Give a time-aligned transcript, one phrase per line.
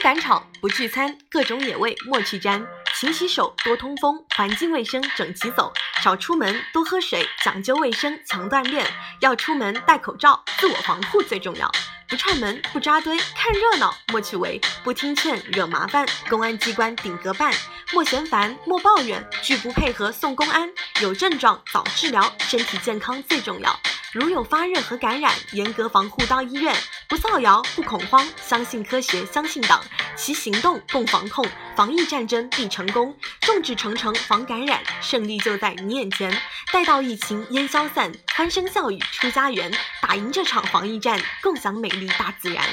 [0.00, 2.66] 不赶场，不聚餐，各种野味莫去沾。
[2.98, 5.70] 勤洗手，多通风，环境卫生，整齐走。
[6.02, 8.90] 少出门，多喝水，讲究卫生，强锻炼。
[9.20, 11.70] 要出门戴口罩，自我防护最重要。
[12.08, 14.58] 不串门，不扎堆，看热闹莫去围。
[14.82, 17.52] 不听劝，惹麻烦，公安机关顶格办。
[17.92, 20.70] 莫嫌烦，莫抱怨，拒不配合送公安。
[21.02, 23.78] 有症状早治疗，身体健康最重要。
[24.12, 26.74] 如有发热和感染，严格防护到医院。
[27.06, 29.84] 不造谣，不恐慌，相信科学，相信党，
[30.16, 33.16] 齐行动共防控，防疫战争必成功。
[33.40, 36.36] 众志成城防感染，胜利就在你眼前。
[36.72, 39.72] 待到疫情烟消散，欢声笑语出家园，
[40.02, 42.64] 打赢这场防疫战，共享美丽大自然。